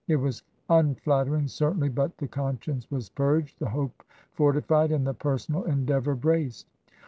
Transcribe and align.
It 0.07 0.15
was 0.15 0.41
unflattering, 0.67 1.47
certainly, 1.47 1.87
but 1.89 2.17
the 2.17 2.27
conscience 2.27 2.89
was 2.89 3.09
purged, 3.09 3.59
the 3.59 3.69
hope 3.69 4.01
fortified, 4.31 4.91
and 4.91 5.05
the 5.05 5.13
personal 5.13 5.65
endeavour 5.65 6.15
braced. 6.15 6.65